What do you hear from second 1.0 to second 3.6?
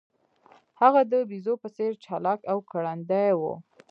د بیزو په څیر چلاک او ګړندی و.